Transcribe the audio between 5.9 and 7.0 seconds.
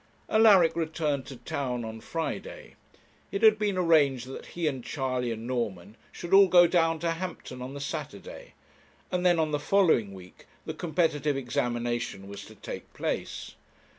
should all go down